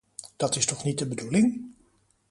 Dat 0.35 0.55
is 0.55 0.65
toch 0.65 0.83
niet 0.83 0.97
de 0.99 1.07
bedoeling? 1.07 1.75